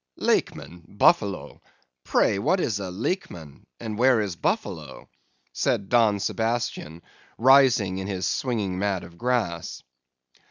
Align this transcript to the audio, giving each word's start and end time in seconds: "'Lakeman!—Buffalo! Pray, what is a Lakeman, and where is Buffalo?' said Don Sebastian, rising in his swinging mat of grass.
"'Lakeman!—Buffalo! 0.17 1.61
Pray, 2.03 2.39
what 2.39 2.59
is 2.59 2.79
a 2.79 2.89
Lakeman, 2.89 3.67
and 3.79 3.99
where 3.99 4.19
is 4.19 4.35
Buffalo?' 4.35 5.07
said 5.53 5.89
Don 5.89 6.19
Sebastian, 6.19 7.03
rising 7.37 7.99
in 7.99 8.07
his 8.07 8.25
swinging 8.25 8.79
mat 8.79 9.03
of 9.03 9.15
grass. 9.19 9.83